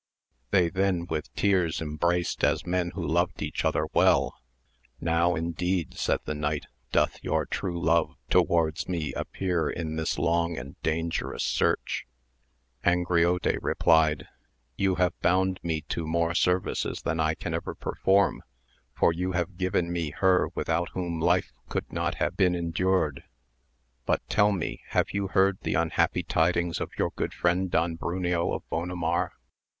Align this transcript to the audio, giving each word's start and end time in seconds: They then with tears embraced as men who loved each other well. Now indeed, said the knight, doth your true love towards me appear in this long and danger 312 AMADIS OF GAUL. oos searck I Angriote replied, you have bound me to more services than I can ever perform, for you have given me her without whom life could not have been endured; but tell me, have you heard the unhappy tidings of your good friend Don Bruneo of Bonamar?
They 0.49 0.67
then 0.71 1.05
with 1.05 1.31
tears 1.35 1.79
embraced 1.79 2.43
as 2.43 2.65
men 2.65 2.89
who 2.95 3.05
loved 3.07 3.43
each 3.43 3.63
other 3.63 3.85
well. 3.93 4.35
Now 4.99 5.35
indeed, 5.35 5.93
said 5.93 6.21
the 6.25 6.33
knight, 6.33 6.65
doth 6.91 7.23
your 7.23 7.45
true 7.45 7.79
love 7.79 8.15
towards 8.27 8.89
me 8.89 9.13
appear 9.13 9.69
in 9.69 9.97
this 9.97 10.17
long 10.17 10.57
and 10.57 10.75
danger 10.81 11.37
312 11.37 11.61
AMADIS 11.61 11.61
OF 11.61 12.83
GAUL. 12.83 12.83
oos 12.83 12.83
searck 12.83 12.83
I 12.83 12.95
Angriote 12.95 13.59
replied, 13.61 14.27
you 14.75 14.95
have 14.95 15.19
bound 15.21 15.59
me 15.61 15.81
to 15.89 16.07
more 16.07 16.33
services 16.33 17.03
than 17.03 17.19
I 17.19 17.35
can 17.35 17.53
ever 17.53 17.75
perform, 17.75 18.41
for 18.95 19.13
you 19.13 19.33
have 19.33 19.55
given 19.59 19.93
me 19.93 20.09
her 20.17 20.47
without 20.55 20.89
whom 20.93 21.19
life 21.19 21.51
could 21.69 21.93
not 21.93 22.15
have 22.15 22.35
been 22.35 22.55
endured; 22.55 23.23
but 24.07 24.27
tell 24.29 24.51
me, 24.51 24.81
have 24.87 25.11
you 25.11 25.27
heard 25.27 25.59
the 25.61 25.75
unhappy 25.75 26.23
tidings 26.23 26.81
of 26.81 26.89
your 26.97 27.11
good 27.15 27.35
friend 27.35 27.69
Don 27.69 27.97
Bruneo 27.99 28.51
of 28.55 28.67
Bonamar? 28.71 29.33